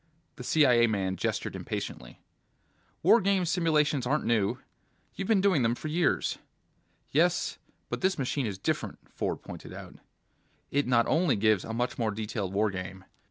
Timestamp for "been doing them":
5.27-5.75